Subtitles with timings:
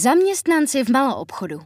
[0.00, 1.60] Zaměstnanci v maloobchodu.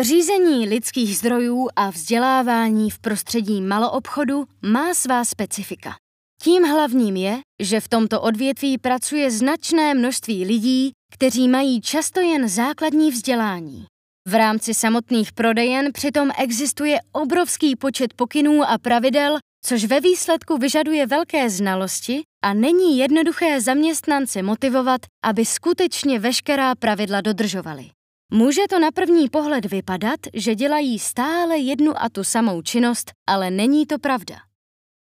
[0.00, 5.94] Řízení lidských zdrojů a vzdělávání v prostředí maloobchodu má svá specifika.
[6.42, 12.48] Tím hlavním je, že v tomto odvětví pracuje značné množství lidí, kteří mají často jen
[12.48, 13.86] základní vzdělání.
[14.28, 21.06] V rámci samotných prodejen přitom existuje obrovský počet pokynů a pravidel, což ve výsledku vyžaduje
[21.06, 27.90] velké znalosti a není jednoduché zaměstnance motivovat, aby skutečně veškerá pravidla dodržovali.
[28.32, 33.50] Může to na první pohled vypadat, že dělají stále jednu a tu samou činnost, ale
[33.50, 34.36] není to pravda.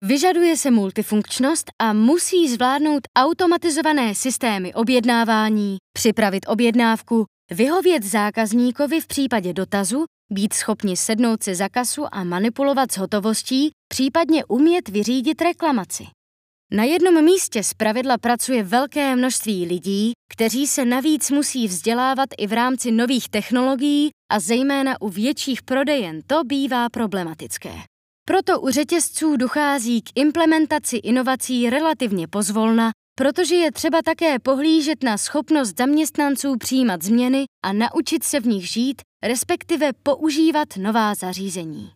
[0.03, 9.53] Vyžaduje se multifunkčnost a musí zvládnout automatizované systémy objednávání, připravit objednávku, vyhovět zákazníkovi v případě
[9.53, 16.05] dotazu, být schopni sednout si za kasu a manipulovat s hotovostí, případně umět vyřídit reklamaci.
[16.75, 22.53] Na jednom místě zpravidla pracuje velké množství lidí, kteří se navíc musí vzdělávat i v
[22.53, 27.73] rámci nových technologií a zejména u větších prodejen to bývá problematické.
[28.27, 35.17] Proto u řetězců dochází k implementaci inovací relativně pozvolna, protože je třeba také pohlížet na
[35.17, 41.91] schopnost zaměstnanců přijímat změny a naučit se v nich žít, respektive používat nová zařízení.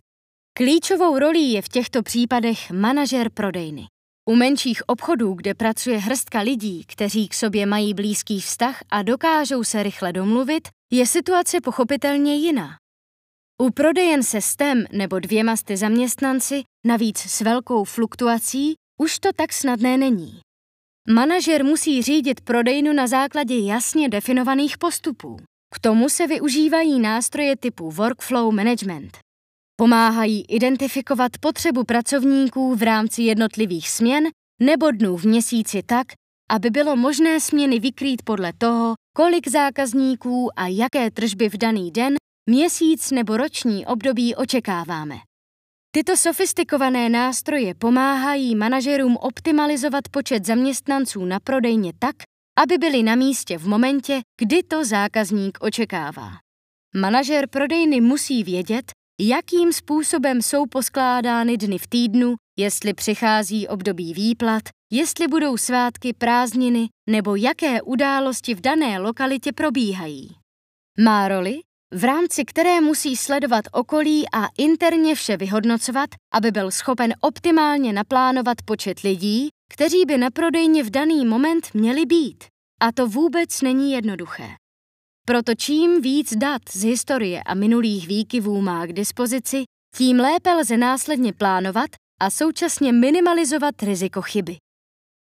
[0.57, 3.87] Klíčovou rolí je v těchto případech manažer prodejny.
[4.29, 9.63] U menších obchodů, kde pracuje hrstka lidí, kteří k sobě mají blízký vztah a dokážou
[9.63, 12.77] se rychle domluvit, je situace pochopitelně jiná.
[13.61, 19.53] U prodejen se stem nebo dvěma sty zaměstnanci, navíc s velkou fluktuací, už to tak
[19.53, 20.39] snadné není.
[21.09, 25.37] Manažer musí řídit prodejnu na základě jasně definovaných postupů.
[25.73, 29.17] K tomu se využívají nástroje typu workflow management.
[29.79, 34.23] Pomáhají identifikovat potřebu pracovníků v rámci jednotlivých směn
[34.61, 36.07] nebo dnů v měsíci tak,
[36.51, 42.15] aby bylo možné směny vykrýt podle toho, kolik zákazníků a jaké tržby v daný den,
[42.49, 45.15] měsíc nebo roční období očekáváme.
[45.91, 52.15] Tyto sofistikované nástroje pomáhají manažerům optimalizovat počet zaměstnanců na prodejně tak,
[52.59, 56.31] aby byli na místě v momentě, kdy to zákazník očekává.
[56.95, 64.63] Manažer prodejny musí vědět, jakým způsobem jsou poskládány dny v týdnu, jestli přichází období výplat,
[64.91, 70.35] jestli budou svátky, prázdniny nebo jaké události v dané lokalitě probíhají.
[70.99, 71.59] Má roli,
[71.93, 78.57] v rámci které musí sledovat okolí a interně vše vyhodnocovat, aby byl schopen optimálně naplánovat
[78.65, 82.43] počet lidí, kteří by na prodejně v daný moment měli být.
[82.81, 84.49] A to vůbec není jednoduché.
[85.25, 89.63] Proto čím víc dat z historie a minulých výkyvů má k dispozici,
[89.95, 91.89] tím lépe lze následně plánovat
[92.21, 94.57] a současně minimalizovat riziko chyby.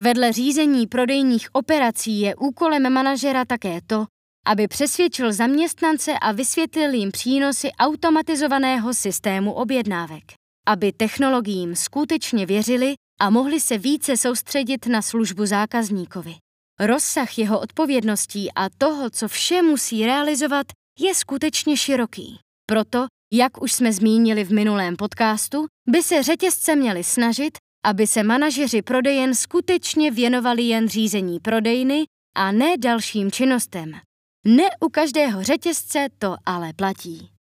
[0.03, 4.05] Vedle řízení prodejních operací je úkolem manažera také to,
[4.47, 10.23] aby přesvědčil zaměstnance a vysvětlil jim přínosy automatizovaného systému objednávek,
[10.67, 16.35] aby technologiím skutečně věřili a mohli se více soustředit na službu zákazníkovi.
[16.79, 20.67] Rozsah jeho odpovědností a toho, co vše musí realizovat,
[20.99, 22.39] je skutečně široký.
[22.65, 28.23] Proto, jak už jsme zmínili v minulém podcastu, by se řetězce měli snažit, aby se
[28.23, 32.05] manažeři prodejen skutečně věnovali jen řízení prodejny
[32.35, 33.91] a ne dalším činnostem.
[34.45, 37.36] Ne u každého řetězce to ale platí.